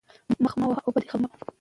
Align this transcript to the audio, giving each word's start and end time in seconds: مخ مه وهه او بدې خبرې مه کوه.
مخ 0.43 0.53
مه 0.59 0.65
وهه 0.69 0.81
او 0.85 0.91
بدې 0.95 1.07
خبرې 1.11 1.27
مه 1.31 1.35
کوه. 1.37 1.47